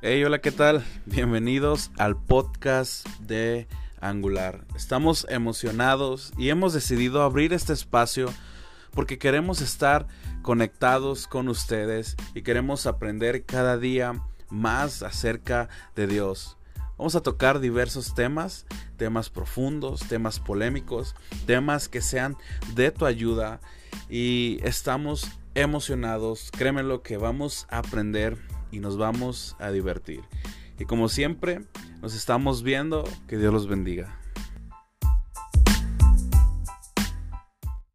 [0.00, 0.84] Hey, hola, ¿qué tal?
[1.06, 3.66] Bienvenidos al podcast de
[4.00, 4.64] Angular.
[4.76, 8.32] Estamos emocionados y hemos decidido abrir este espacio
[8.92, 10.06] porque queremos estar
[10.42, 16.56] conectados con ustedes y queremos aprender cada día más acerca de Dios.
[16.96, 18.66] Vamos a tocar diversos temas,
[18.98, 22.36] temas profundos, temas polémicos, temas que sean
[22.76, 23.60] de tu ayuda
[24.08, 26.52] y estamos emocionados.
[26.56, 28.38] Créeme lo que vamos a aprender
[28.70, 30.20] y nos vamos a divertir.
[30.78, 31.62] Y como siempre,
[32.00, 33.04] nos estamos viendo.
[33.26, 34.18] Que Dios los bendiga.